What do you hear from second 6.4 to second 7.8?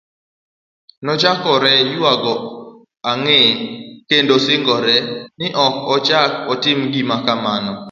otim gima kamano.